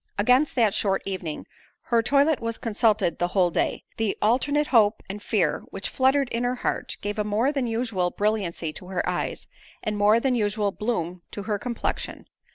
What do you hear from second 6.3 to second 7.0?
her heart,